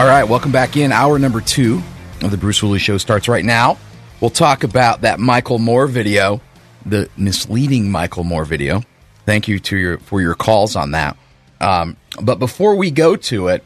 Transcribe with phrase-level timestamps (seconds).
[0.00, 0.92] All right, welcome back in.
[0.92, 1.82] Hour number two
[2.22, 3.76] of the Bruce Hooley Show starts right now.
[4.18, 6.40] We'll talk about that Michael Moore video,
[6.86, 8.82] the misleading Michael Moore video.
[9.26, 11.18] Thank you to your for your calls on that.
[11.60, 13.62] Um, but before we go to it,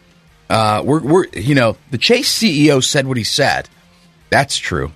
[0.50, 3.68] uh, we're, we're you know the Chase CEO said what he said.
[4.28, 4.90] That's true,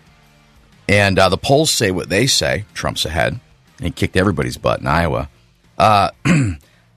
[0.88, 2.64] and uh, the polls say what they say.
[2.74, 3.38] Trump's ahead.
[3.80, 5.30] He kicked everybody's butt in Iowa.
[5.78, 6.10] Uh,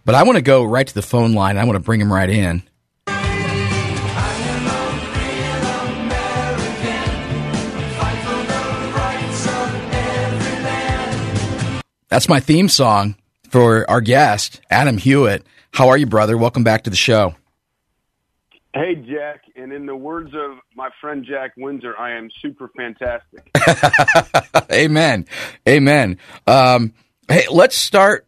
[0.04, 1.60] but I want to go right to the phone line.
[1.60, 2.64] I want to bring him right in.
[12.12, 13.16] That's my theme song
[13.50, 15.46] for our guest, Adam Hewitt.
[15.72, 16.38] How are you, brother?
[16.38, 17.36] Welcome back to the show.
[18.74, 19.44] Hey, Jack.
[19.56, 23.50] And in the words of my friend Jack Windsor, I am super fantastic.
[24.74, 25.26] Amen.
[25.68, 26.18] Amen.
[26.48, 26.94] Um,
[27.30, 28.28] hey, let's start.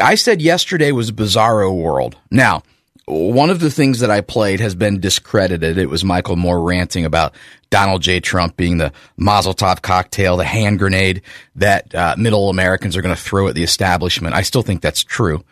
[0.00, 2.18] I said yesterday was a bizarro world.
[2.32, 2.64] Now,
[3.06, 5.76] one of the things that I played has been discredited.
[5.76, 7.34] It was Michael Moore ranting about
[7.70, 8.20] Donald J.
[8.20, 11.22] Trump being the Mazel Tov cocktail, the hand grenade
[11.56, 14.34] that uh, middle Americans are going to throw at the establishment.
[14.34, 15.44] I still think that's true.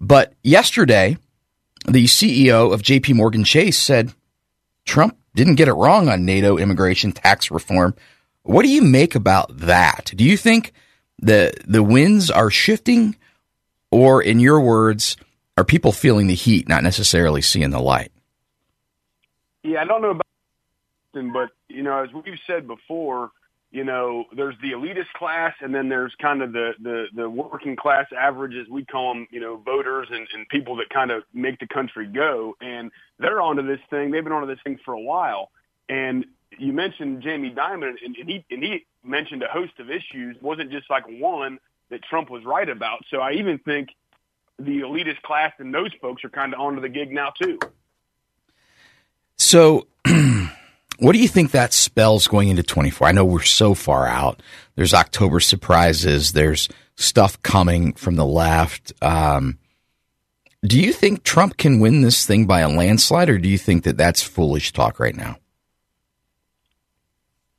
[0.00, 1.16] But yesterday,
[1.86, 4.12] the CEO of JP Morgan Chase said
[4.84, 7.94] Trump didn't get it wrong on NATO immigration tax reform.
[8.42, 10.12] What do you make about that?
[10.14, 10.72] Do you think
[11.18, 13.16] the the winds are shifting
[13.90, 15.16] or in your words
[15.56, 18.12] are people feeling the heat, not necessarily seeing the light?
[19.62, 20.22] Yeah, I don't know about,
[21.12, 23.30] but you know, as we've said before,
[23.72, 27.74] you know, there's the elitist class, and then there's kind of the the, the working
[27.74, 28.68] class averages.
[28.68, 32.06] We call them, you know, voters and, and people that kind of make the country
[32.06, 32.56] go.
[32.60, 34.10] And they're onto this thing.
[34.10, 35.50] They've been onto this thing for a while.
[35.88, 36.26] And
[36.58, 40.36] you mentioned Jamie Dimon, and, and he and he mentioned a host of issues.
[40.36, 41.58] It wasn't just like one
[41.90, 43.04] that Trump was right about.
[43.10, 43.88] So I even think
[44.58, 47.58] the elitist class and those folks are kind of onto the gig now too.
[49.36, 49.86] So,
[50.98, 53.08] what do you think that spells going into 24?
[53.08, 54.42] I know we're so far out.
[54.76, 56.32] There's October surprises.
[56.32, 58.92] There's stuff coming from the left.
[59.02, 59.58] Um,
[60.64, 63.84] do you think Trump can win this thing by a landslide, or do you think
[63.84, 65.36] that that's foolish talk right now?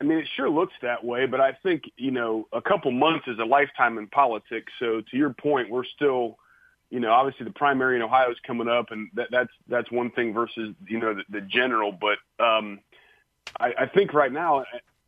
[0.02, 3.28] I mean, it sure looks that way, but I think you know a couple months
[3.28, 4.72] is a lifetime in politics.
[4.80, 6.38] So, to your point, we're still
[6.90, 10.12] you know, obviously the primary in Ohio is coming up, and that, that's that's one
[10.12, 11.92] thing versus you know the, the general.
[11.92, 12.80] But um,
[13.60, 14.64] I, I think right now,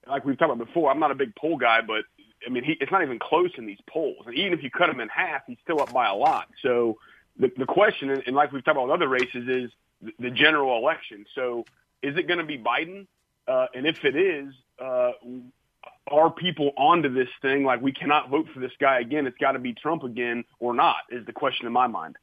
[0.07, 2.03] like we've talked about before, I'm not a big poll guy, but
[2.45, 4.23] I mean, he, it's not even close in these polls.
[4.25, 6.47] And even if you cut him in half, he's still up by a lot.
[6.61, 6.97] So
[7.37, 10.77] the the question, and like we've talked about with other races, is the, the general
[10.77, 11.25] election.
[11.33, 11.65] So
[12.01, 13.07] is it going to be Biden?
[13.47, 15.11] Uh, and if it is, uh,
[16.07, 19.27] are people onto this thing like we cannot vote for this guy again.
[19.27, 22.17] It's got to be trump again or not is the question in my mind.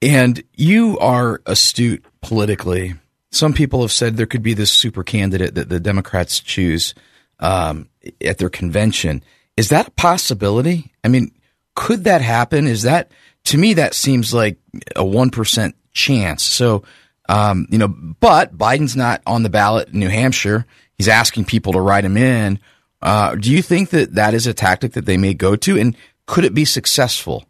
[0.00, 2.94] And you are astute politically.
[3.30, 6.94] Some people have said there could be this super candidate that the democrats choose
[7.40, 7.88] um,
[8.20, 9.22] at their convention.
[9.56, 10.92] Is that a possibility?
[11.04, 11.32] I mean
[11.74, 12.66] could that happen?
[12.66, 13.10] Is that
[13.44, 14.58] to me that seems like
[14.94, 16.42] a 1% chance.
[16.42, 16.82] So
[17.28, 20.66] um, you know but biden's not on the ballot in new hampshire
[20.98, 22.58] he's asking people to write him in.
[23.00, 25.96] Uh, do you think that that is a tactic that they may go to, and
[26.26, 27.44] could it be successful?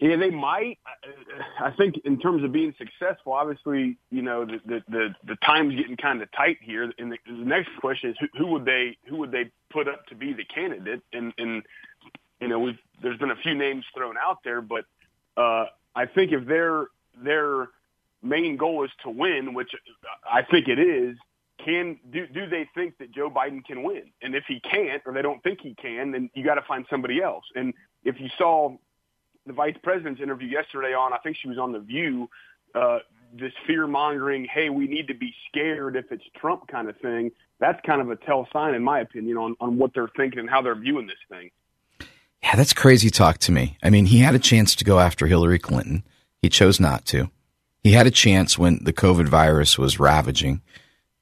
[0.00, 0.78] Yeah, they might.
[1.60, 5.74] I think in terms of being successful, obviously, you know, the the the, the time's
[5.76, 6.92] getting kind of tight here.
[6.98, 10.06] And the, the next question is, who, who would they who would they put up
[10.08, 11.02] to be the candidate?
[11.12, 11.62] And and
[12.40, 14.84] you know, we've there's been a few names thrown out there, but
[15.36, 17.68] uh, I think if their their
[18.22, 19.70] main goal is to win, which
[20.30, 21.16] I think it is,
[21.62, 24.10] can do do they think that Joe Biden can win?
[24.22, 26.84] And if he can't, or they don't think he can, then you got to find
[26.90, 27.44] somebody else.
[27.54, 27.74] And
[28.04, 28.76] if you saw
[29.46, 32.28] the vice president's interview yesterday on, I think she was on the View,
[32.74, 32.98] uh,
[33.32, 37.30] this fear mongering, hey, we need to be scared if it's Trump kind of thing.
[37.60, 40.50] That's kind of a tell sign, in my opinion, on on what they're thinking and
[40.50, 41.50] how they're viewing this thing.
[42.42, 43.78] Yeah, that's crazy talk to me.
[43.82, 46.04] I mean, he had a chance to go after Hillary Clinton.
[46.42, 47.30] He chose not to.
[47.82, 50.60] He had a chance when the COVID virus was ravaging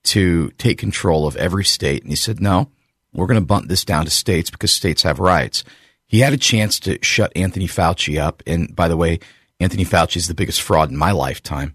[0.05, 2.03] to take control of every state.
[2.03, 2.71] And he said, no,
[3.13, 5.65] we're going to bunt this down to states because states have rights.
[6.07, 8.43] He had a chance to shut Anthony Fauci up.
[8.47, 9.21] And by the way,
[9.61, 11.75] Anthony Fauci is the biggest fraud in my lifetime.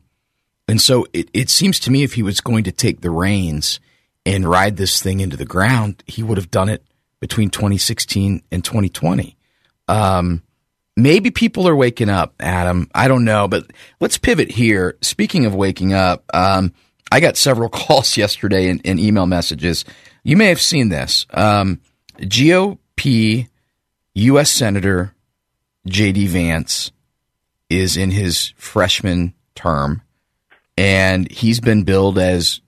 [0.67, 3.79] And so it, it seems to me if he was going to take the reins
[4.25, 6.83] and ride this thing into the ground, he would have done it
[7.19, 9.37] between 2016 and 2020.
[9.87, 10.43] Um,
[10.97, 12.89] maybe people are waking up, Adam.
[12.93, 13.71] I don't know, but
[14.01, 14.97] let's pivot here.
[15.01, 16.73] Speaking of waking up, um,
[17.11, 19.85] I got several calls yesterday and, and, email messages.
[20.23, 21.25] You may have seen this.
[21.31, 21.81] Um,
[22.19, 23.47] GOP
[24.13, 24.49] U.S.
[24.49, 25.13] Senator
[25.87, 26.27] J.D.
[26.27, 26.91] Vance
[27.69, 30.01] is in his freshman term,
[30.77, 32.61] and he's been billed as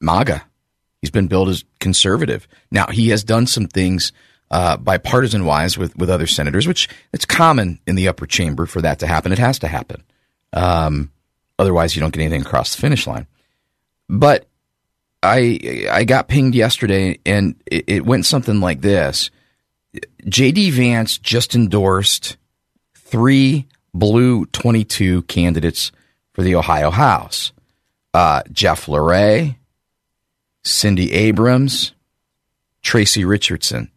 [0.00, 0.44] MAGA.
[1.00, 2.48] He's been billed as conservative.
[2.70, 4.12] Now he has done some things
[4.50, 8.80] uh, bipartisan wise with with other senators, which it's common in the upper chamber for
[8.82, 9.32] that to happen.
[9.32, 10.02] It has to happen.
[10.52, 11.12] Um,
[11.58, 13.26] otherwise, you don't get anything across the finish line.
[14.08, 14.46] But
[15.22, 19.30] I I got pinged yesterday, and it, it went something like this:
[20.28, 20.70] J.D.
[20.70, 22.36] Vance just endorsed
[22.94, 25.92] three blue twenty two candidates
[26.32, 27.52] for the Ohio House.
[28.14, 29.56] Uh, Jeff LaRe,
[30.64, 31.92] Cindy Abrams,
[32.82, 33.90] Tracy Richardson.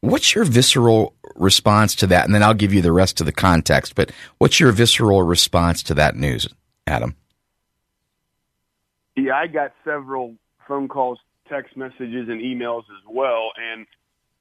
[0.00, 2.24] What's your visceral response to that?
[2.24, 3.94] And then I'll give you the rest of the context.
[3.94, 6.48] But what's your visceral response to that news,
[6.86, 7.16] Adam?
[9.16, 10.36] Yeah, I got several
[10.66, 11.18] phone calls,
[11.48, 13.50] text messages, and emails as well.
[13.56, 13.86] And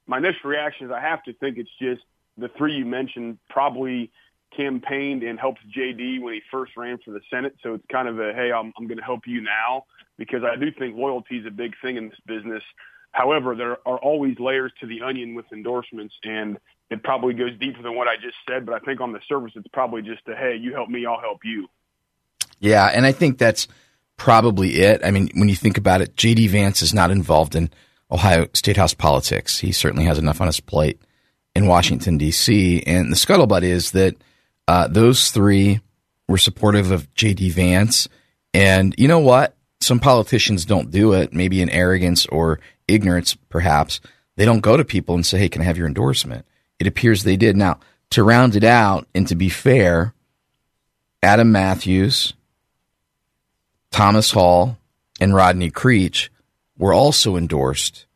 [0.08, 2.02] my initial reaction is I have to think it's just
[2.38, 4.12] the three you mentioned probably
[4.56, 7.56] campaigned and helped JD when he first ran for the Senate.
[7.64, 9.86] So it's kind of a, hey, I'm, I'm going to help you now
[10.18, 12.64] because I do think loyalty is a big thing in this business.
[13.12, 16.58] However, there are always layers to the onion with endorsements, and
[16.92, 18.66] it probably goes deeper than what I just said.
[18.66, 21.22] But I think on the surface, it's probably just a, hey, you help me, I'll
[21.22, 21.68] help you.
[22.60, 23.68] Yeah, and I think that's
[24.18, 25.02] probably it.
[25.04, 26.48] I mean, when you think about it, J.D.
[26.48, 27.72] Vance is not involved in
[28.12, 29.58] Ohio State House politics.
[29.58, 31.02] He certainly has enough on his plate
[31.56, 32.84] in Washington, D.C.
[32.86, 34.16] And the scuttlebutt is that
[34.68, 35.80] uh, those three
[36.28, 37.52] were supportive of J.D.
[37.52, 38.10] Vance.
[38.54, 39.56] And you know what?
[39.80, 44.02] Some politicians don't do it, maybe in arrogance or ignorance, perhaps.
[44.36, 46.46] They don't go to people and say, hey, can I have your endorsement?
[46.81, 47.56] It appears they did.
[47.56, 47.80] Now,
[48.10, 50.16] to round it out and to be fair,
[51.22, 52.33] Adam Matthews,
[53.92, 54.78] Thomas Hall,
[55.19, 56.31] and Rodney Creech
[56.80, 58.07] were also endorsed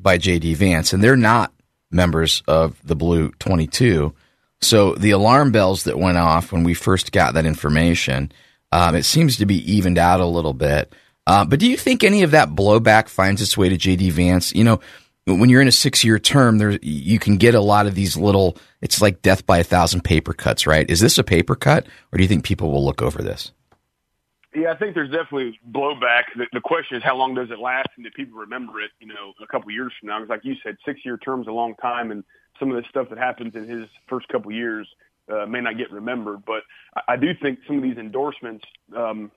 [0.00, 0.54] by J.D.
[0.54, 1.52] Vance, and they're not
[1.92, 4.12] members of the Blue 22.
[4.60, 8.32] So the alarm bells that went off when we first got that information,
[8.72, 10.92] um, it seems to be evened out a little bit.
[11.24, 14.52] Uh, but do you think any of that blowback finds its way to JD Vance?
[14.56, 14.80] You know,
[15.34, 18.16] when you're in a six year term, there you can get a lot of these
[18.16, 18.56] little.
[18.80, 20.88] It's like death by a thousand paper cuts, right?
[20.88, 23.52] Is this a paper cut, or do you think people will look over this?
[24.54, 26.22] Yeah, I think there's definitely blowback.
[26.36, 28.90] The, the question is how long does it last, and do people remember it?
[28.98, 31.52] You know, a couple years from now, because like you said, six year terms a
[31.52, 32.24] long time, and
[32.58, 34.88] some of the stuff that happens in his first couple years
[35.32, 36.44] uh, may not get remembered.
[36.46, 36.62] But
[36.96, 38.64] I, I do think some of these endorsements,
[38.96, 39.30] um,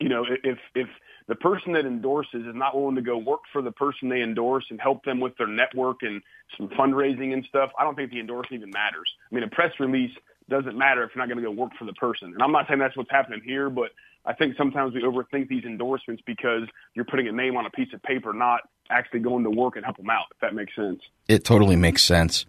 [0.00, 0.88] you know, if if
[1.28, 4.64] the person that endorses is not willing to go work for the person they endorse
[4.70, 6.22] and help them with their network and
[6.56, 9.12] some fundraising and stuff, I don't think the endorsement even matters.
[9.30, 10.10] I mean, a press release
[10.48, 12.32] doesn't matter if you're not going to go work for the person.
[12.32, 13.90] And I'm not saying that's what's happening here, but
[14.24, 16.62] I think sometimes we overthink these endorsements because
[16.94, 19.84] you're putting a name on a piece of paper, not actually going to work and
[19.84, 21.00] help them out, if that makes sense.
[21.28, 22.46] It totally makes sense.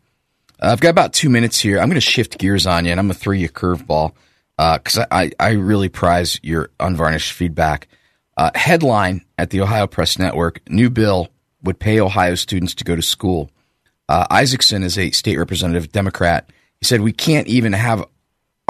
[0.61, 1.79] Uh, I've got about two minutes here.
[1.79, 4.13] I'm going to shift gears on you, and I'm going to throw you a curveball
[4.57, 7.89] because uh, I, I really prize your unvarnished feedback.
[8.39, 11.27] Uh, headline at the Ohio Press Network New bill
[11.61, 13.51] would pay Ohio students to go to school.
[14.07, 16.49] Uh, Isaacsohn is a state representative, Democrat.
[16.79, 18.05] He said, We can't even have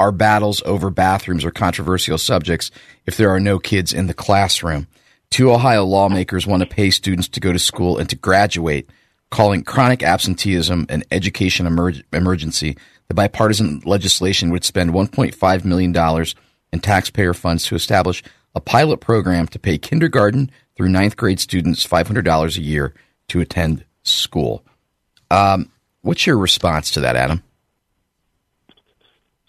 [0.00, 2.72] our battles over bathrooms or controversial subjects
[3.06, 4.88] if there are no kids in the classroom.
[5.30, 8.90] Two Ohio lawmakers want to pay students to go to school and to graduate,
[9.30, 12.76] calling chronic absenteeism an education emer- emergency.
[13.06, 16.26] The bipartisan legislation would spend $1.5 million
[16.72, 18.24] in taxpayer funds to establish
[18.54, 22.94] a pilot program to pay kindergarten through ninth grade students $500 a year
[23.28, 24.64] to attend school.
[25.30, 25.70] Um,
[26.02, 27.42] what's your response to that, Adam?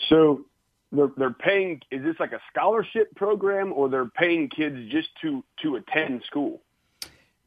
[0.09, 0.45] So
[0.91, 5.43] they're, they're paying, is this like a scholarship program or they're paying kids just to,
[5.63, 6.61] to attend school?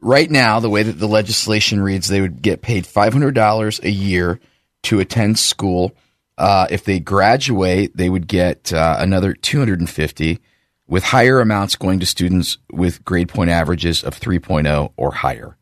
[0.01, 4.39] Right now, the way that the legislation reads, they would get paid $500 a year
[4.83, 5.93] to attend school.
[6.37, 10.39] Uh, if they graduate, they would get uh, another 250
[10.87, 15.57] with higher amounts going to students with grade point averages of 3.0 or higher.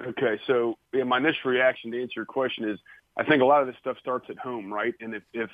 [0.00, 2.78] Okay, so yeah, my initial reaction to answer your question is
[3.16, 4.94] I think a lot of this stuff starts at home, right?
[5.00, 5.50] And if, if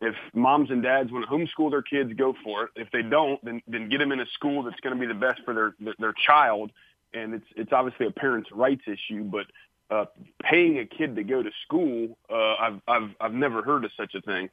[0.00, 2.70] if moms and dads want to homeschool their kids, go for it.
[2.76, 5.18] If they don't, then then get them in a school that's going to be the
[5.18, 6.70] best for their their, their child.
[7.12, 9.46] And it's it's obviously a parents' rights issue, but
[9.90, 10.04] uh,
[10.42, 14.14] paying a kid to go to school, uh, I've I've I've never heard of such
[14.14, 14.50] a thing.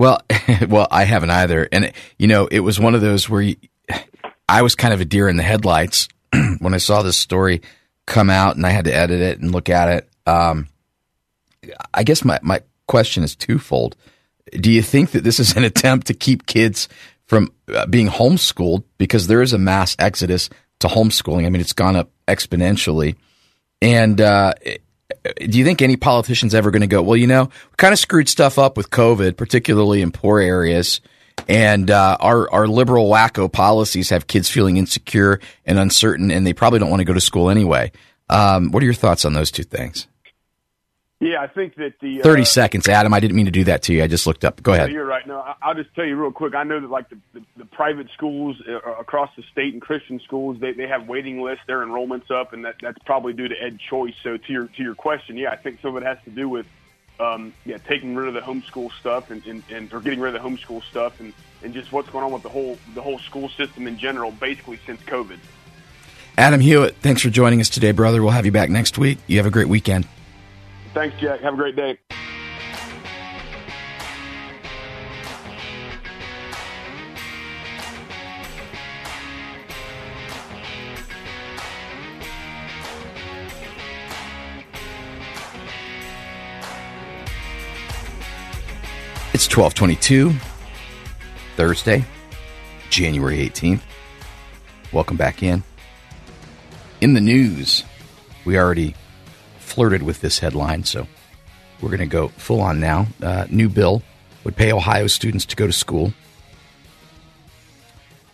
[0.00, 0.22] Well,
[0.68, 1.68] well, I haven't either.
[1.70, 3.56] And you know, it was one of those where you,
[4.48, 6.08] I was kind of a deer in the headlights
[6.58, 7.60] when I saw this story
[8.06, 10.08] come out, and I had to edit it and look at it.
[10.26, 10.68] Um,
[11.92, 13.94] I guess my my question is twofold
[14.58, 16.88] do you think that this is an attempt to keep kids
[17.26, 20.48] from uh, being homeschooled because there is a mass exodus
[20.80, 21.44] to homeschooling?
[21.44, 23.16] I mean, it's gone up exponentially.
[23.82, 24.54] And uh,
[25.36, 27.98] do you think any politician's ever going to go, well, you know, we kind of
[27.98, 31.00] screwed stuff up with COVID, particularly in poor areas.
[31.48, 36.52] And uh, our our liberal wacko policies have kids feeling insecure and uncertain, and they
[36.52, 37.92] probably don't want to go to school anyway.
[38.28, 40.06] Um, what are your thoughts on those two things?
[41.20, 43.12] Yeah, I think that the thirty uh, seconds, Adam.
[43.12, 44.02] I didn't mean to do that to you.
[44.02, 44.62] I just looked up.
[44.62, 44.90] Go ahead.
[44.90, 45.26] You're right.
[45.26, 46.54] No, I'll just tell you real quick.
[46.54, 50.18] I know that like the, the, the private schools uh, across the state and Christian
[50.20, 53.54] schools, they they have waiting lists, their enrollments up, and that that's probably due to
[53.54, 54.14] EdChoice.
[54.22, 56.48] So to your to your question, yeah, I think some of it has to do
[56.48, 56.64] with
[57.20, 60.42] um, yeah taking rid of the homeschool stuff and, and, and or getting rid of
[60.42, 63.50] the homeschool stuff and and just what's going on with the whole the whole school
[63.50, 65.38] system in general, basically since COVID.
[66.38, 68.22] Adam Hewitt, thanks for joining us today, brother.
[68.22, 69.18] We'll have you back next week.
[69.26, 70.08] You have a great weekend.
[70.92, 71.40] Thanks, Jack.
[71.40, 71.98] Have a great day.
[89.32, 90.32] It's 1222,
[91.56, 92.04] Thursday,
[92.90, 93.80] January 18th.
[94.92, 95.62] Welcome back in.
[97.00, 97.84] In the news,
[98.44, 98.94] we already
[99.70, 101.06] flirted with this headline, so
[101.80, 103.06] we're going to go full on now.
[103.22, 104.02] Uh, new bill
[104.44, 106.12] would pay Ohio students to go to school.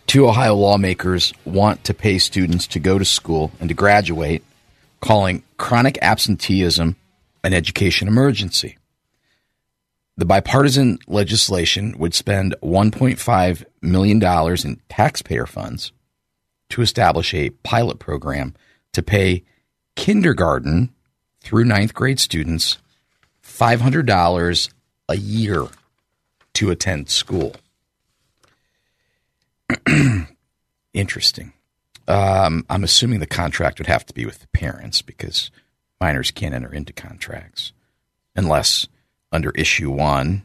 [0.07, 4.43] Two Ohio lawmakers want to pay students to go to school and to graduate,
[4.99, 6.95] calling chronic absenteeism
[7.43, 8.77] an education emergency.
[10.17, 14.23] The bipartisan legislation would spend $1.5 million
[14.65, 15.91] in taxpayer funds
[16.69, 18.55] to establish a pilot program
[18.93, 19.43] to pay
[19.95, 20.93] kindergarten
[21.47, 22.77] through ninth grade students
[23.41, 24.69] $500
[25.07, 25.67] a year
[26.53, 27.55] to attend school.
[30.93, 31.53] Interesting.
[32.05, 35.49] Um, I'm assuming the contract would have to be with the parents because
[36.01, 37.71] minors can't enter into contracts
[38.35, 38.85] unless
[39.31, 40.43] under issue one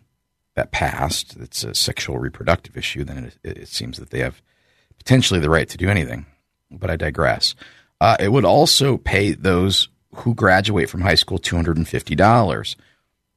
[0.55, 4.41] that passed, it's a sexual reproductive issue, then it, it seems that they have
[4.99, 6.27] potentially the right to do anything.
[6.71, 7.57] But I digress.
[8.01, 12.77] Uh, it would also pay those who graduate from high school $250,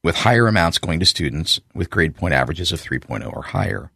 [0.03, 3.91] with higher amounts going to students with grade point averages of 3.0 or higher.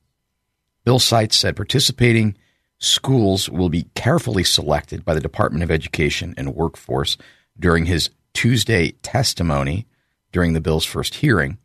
[0.83, 2.35] Bill Seitz said participating
[2.79, 7.17] schools will be carefully selected by the Department of Education and Workforce
[7.59, 9.85] during his Tuesday testimony
[10.31, 11.57] during the bill's first hearing.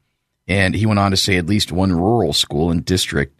[0.46, 3.38] And he went on to say at least one rural school and district,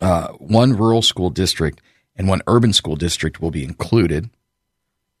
[0.00, 1.80] uh, one rural school district
[2.16, 4.30] and one urban school district will be included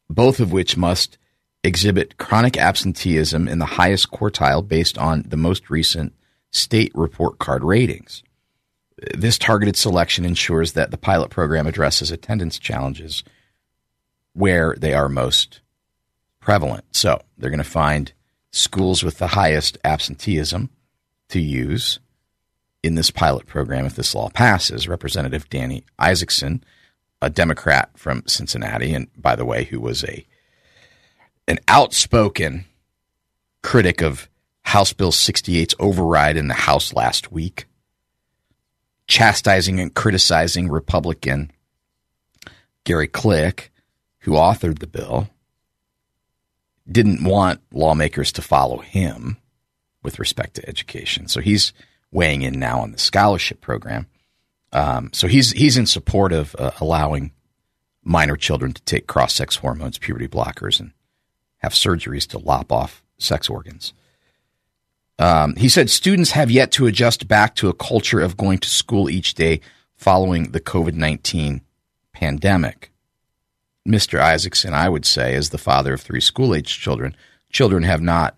[0.08, 1.18] both of which must
[1.64, 6.14] exhibit chronic absenteeism in the highest quartile based on the most recent
[6.50, 8.22] state report card ratings.
[9.14, 13.22] This targeted selection ensures that the pilot program addresses attendance challenges
[14.32, 15.60] where they are most
[16.40, 16.84] prevalent.
[16.92, 18.12] So they're going to find
[18.50, 20.70] schools with the highest absenteeism
[21.28, 22.00] to use
[22.82, 24.88] in this pilot program if this law passes.
[24.88, 26.62] Representative Dani Isaacsohn
[27.20, 30.26] a Democrat from Cincinnati, and by the way, who was a
[31.46, 32.66] an outspoken
[33.62, 34.28] critic of
[34.62, 37.66] House Bill 68's override in the House last week,
[39.06, 41.50] chastising and criticizing Republican
[42.84, 43.72] Gary Click,
[44.20, 45.28] who authored the bill,
[46.90, 49.38] didn't want lawmakers to follow him
[50.02, 51.28] with respect to education.
[51.28, 51.72] So he's
[52.10, 54.06] weighing in now on the scholarship program.
[54.72, 57.32] Um, so he's he's in support of uh, allowing
[58.02, 60.92] minor children to take cross sex hormones, puberty blockers, and
[61.58, 63.92] have surgeries to lop off sex organs.
[65.18, 68.68] Um, he said students have yet to adjust back to a culture of going to
[68.68, 69.60] school each day
[69.96, 71.62] following the COVID 19
[72.12, 72.92] pandemic.
[73.86, 74.20] Mr.
[74.20, 77.16] Isaacsohn, I would say, as the father of three school age children,
[77.50, 78.36] children have not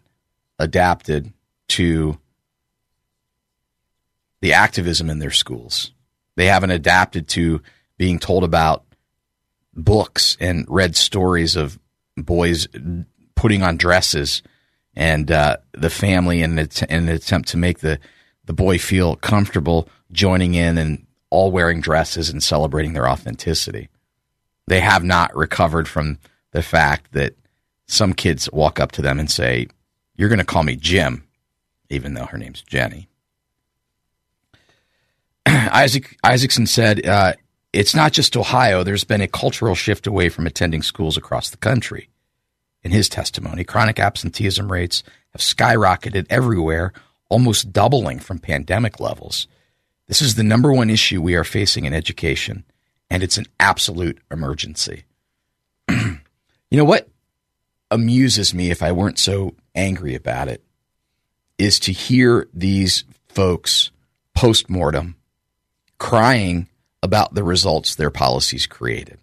[0.59, 1.33] adapted
[1.69, 2.19] to
[4.41, 5.93] the activism in their schools.
[6.41, 7.61] They haven't adapted to
[7.99, 8.87] being told about
[9.75, 11.79] books and read stories of
[12.17, 12.67] boys
[13.35, 14.43] putting on dresses
[14.95, 18.01] and uh, the family in an, attempt to make the
[18.47, 23.91] the boy feel comfortable joining in and all wearing dresses and celebrating their authenticity.
[24.67, 26.17] They have not recovered from
[26.53, 27.35] the fact that
[27.87, 29.67] some kids walk up to them and say,
[30.17, 31.23] You're going to call me Jim,
[31.91, 33.10] even though her name's Jenny.
[35.73, 37.33] Isaac Isaacsohn said, uh,
[37.73, 38.85] It's not just Ohio.
[38.85, 42.09] There's been a cultural shift away from attending schools across the country.
[42.85, 45.03] In his testimony, chronic absenteeism rates
[45.33, 46.93] have skyrocketed everywhere,
[47.29, 49.49] almost doubling from pandemic levels.
[50.07, 52.65] This is the number one issue we are facing in education,
[53.11, 55.05] and it's an absolute emergency.
[55.91, 56.19] you
[56.71, 57.09] know what
[57.91, 60.63] amuses me, if I weren't so angry about it,
[61.59, 63.91] is to hear these folks
[64.33, 65.17] post mortem
[66.01, 66.67] crying
[67.03, 69.19] about the results their policies created.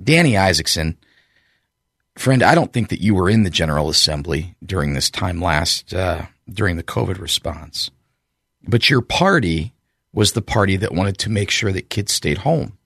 [0.00, 0.96] Dani Isaacsohn,
[2.16, 5.92] friend, I don't think that you were in the General Assembly during this time last,
[5.92, 7.90] uh, during the COVID response,
[8.68, 9.72] but your party
[10.12, 12.78] was the party that wanted to make sure that kids stayed home.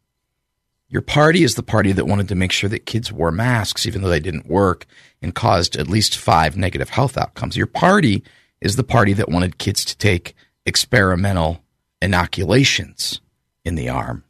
[0.89, 4.03] Your party is the party that wanted to make sure that kids wore masks, even
[4.03, 4.87] though they didn't work
[5.21, 7.57] and caused at least five negative health outcomes.
[7.57, 8.25] Your party
[8.61, 10.35] is the party that wanted kids to take
[10.67, 11.62] experimental
[12.00, 13.21] inoculations
[13.64, 14.25] in the arm.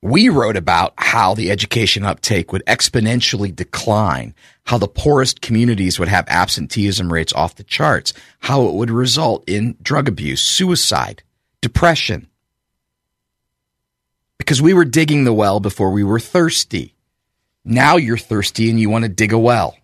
[0.00, 4.32] We wrote about how the education uptake would exponentially decline,
[4.64, 9.42] how the poorest communities would have absenteeism rates off the charts, how it would result
[9.48, 11.24] in drug abuse, suicide,
[11.60, 12.28] depression.
[14.38, 16.94] Because we were digging the well before we were thirsty.
[17.64, 19.76] Now you're thirsty and you want to dig a well.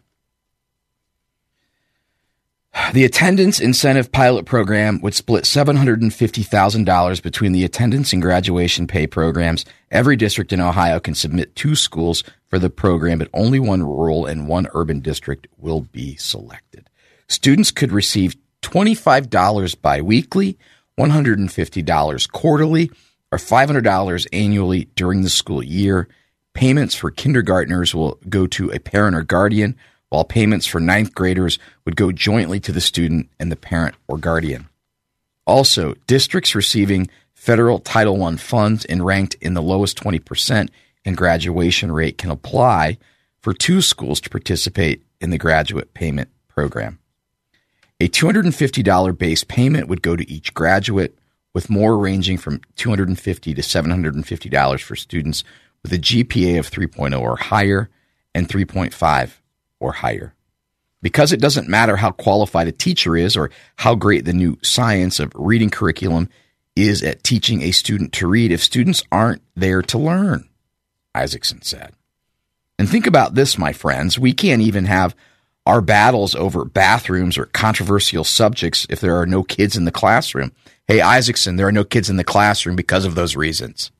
[2.92, 9.64] The attendance incentive pilot program would split $750,000 between the attendance and graduation pay programs.
[9.92, 14.26] Every district in Ohio can submit two schools for the program, but only one rural
[14.26, 16.90] and one urban district will be selected.
[17.28, 20.58] Students could receive $25 biweekly,
[20.98, 22.90] $150 quarterly,
[23.30, 26.08] or $500 annually during the school year.
[26.54, 29.76] Payments for kindergartners will go to a parent or guardian
[30.08, 34.18] while payments for ninth graders would go jointly to the student and the parent or
[34.18, 34.68] guardian.
[35.46, 40.70] Also, districts receiving federal Title I funds and ranked in the lowest 20%
[41.04, 42.96] in graduation rate can apply
[43.40, 46.98] for two schools to participate in the graduate payment program.
[48.00, 51.16] A $250 base payment would go to each graduate,
[51.52, 53.16] with more ranging from $250
[53.54, 55.44] to $750 for students
[55.82, 57.88] with a GPA of 3.0 or higher
[58.34, 59.38] and 3.5
[59.80, 60.34] or higher.
[61.02, 65.20] Because it doesn't matter how qualified a teacher is or how great the new science
[65.20, 66.28] of reading curriculum
[66.74, 70.48] is at teaching a student to read if students aren't there to learn,
[71.14, 71.92] Isaacsohn said.
[72.78, 74.18] And think about this, my friends.
[74.18, 75.14] We can't even have
[75.66, 80.52] our battles over bathrooms or controversial subjects if there are no kids in the classroom.
[80.88, 83.90] Hey, Isaacsohn, there are no kids in the classroom because of those reasons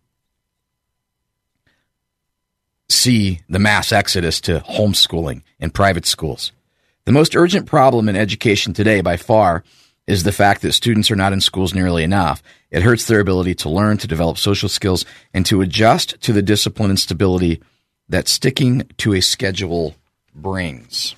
[3.04, 6.52] see the mass exodus to homeschooling and private schools.
[7.04, 9.62] The most urgent problem in education today, by far,
[10.06, 12.42] is the fact that students are not in schools nearly enough.
[12.70, 16.40] It hurts their ability to learn, to develop social skills, and to adjust to the
[16.40, 17.60] discipline and stability
[18.08, 19.94] that sticking to a schedule
[20.34, 21.14] brings.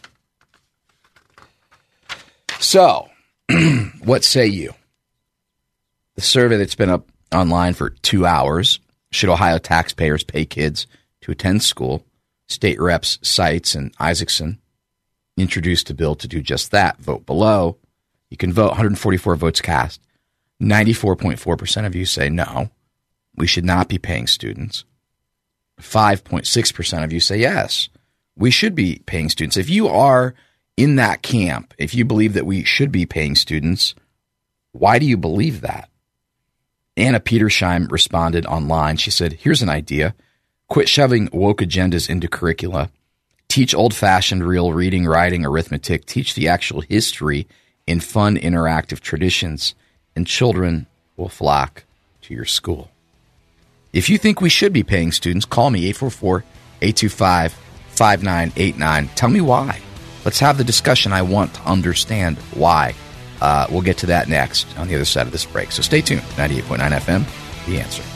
[2.58, 3.08] So,
[4.02, 4.74] what say you?
[6.16, 8.80] The survey that's been up online for two hours
[9.12, 10.88] should Ohio taxpayers pay kids
[11.26, 12.04] to attend school.
[12.48, 14.58] State Reps Seitz and Isaacsohn
[15.36, 16.98] introduced a bill to do just that.
[16.98, 17.78] Vote below.
[18.30, 20.00] You can vote 144 votes cast.
[20.62, 22.70] 94.4% of you say no,
[23.34, 24.84] we should not be paying students.
[25.82, 27.88] 5.6% of you say yes,
[28.36, 29.56] we should be paying students.
[29.56, 30.34] If you are
[30.76, 33.94] in that camp, if you believe that we should be paying students,
[34.72, 35.90] why do you believe that?
[36.96, 38.96] Anna Petersheim responded online.
[38.96, 40.14] She said, Here's an idea.
[40.68, 42.90] Quit shoving woke agendas into curricula.
[43.48, 46.04] Teach old fashioned real reading, writing, arithmetic.
[46.06, 47.46] Teach the actual history
[47.86, 49.74] in fun, interactive traditions,
[50.16, 51.84] and children will flock
[52.22, 52.90] to your school.
[53.92, 56.44] If you think we should be paying students, call me 844
[56.82, 59.08] 825 5989.
[59.14, 59.80] Tell me why.
[60.24, 61.12] Let's have the discussion.
[61.12, 62.94] I want to understand why.
[63.40, 65.70] Uh, we'll get to that next on the other side of this break.
[65.70, 66.22] So stay tuned.
[66.22, 68.15] 98.9 FM, The Answer.